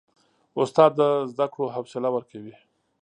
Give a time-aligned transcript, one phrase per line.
[0.61, 1.01] استاد د
[1.31, 2.55] زده کړو حوصله ورکوي.